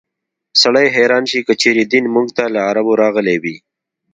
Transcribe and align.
سړی 0.61 0.87
حیران 0.95 1.23
شي 1.31 1.39
که 1.47 1.53
چېرې 1.61 1.83
دین 1.91 2.05
موږ 2.15 2.27
ته 2.37 2.43
له 2.53 2.59
عربو 2.69 2.93
راغلی 3.03 3.37
وي. 3.43 3.55